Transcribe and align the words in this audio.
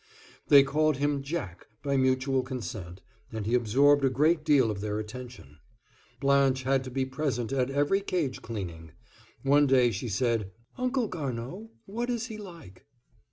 They 0.47 0.63
called 0.63 0.97
him 0.97 1.21
"Jack" 1.21 1.67
by 1.83 1.95
mutual 1.95 2.41
consent, 2.41 3.03
and 3.31 3.45
he 3.45 3.53
absorbed 3.53 4.03
a 4.03 4.09
great 4.09 4.43
deal 4.43 4.71
of 4.71 4.81
their 4.81 4.97
attention. 4.97 5.59
Blanche 6.19 6.63
had 6.63 6.83
to 6.85 6.89
be 6.89 7.05
present 7.05 7.53
at 7.53 7.69
every 7.69 8.01
cage 8.01 8.41
cleaning. 8.41 8.93
One 9.43 9.67
day 9.67 9.91
she 9.91 10.09
said, 10.09 10.49
"Uncle 10.75 11.07
Garnaud, 11.07 11.69
what 11.85 12.09
is 12.09 12.25
he 12.25 12.39
like?" 12.39 12.87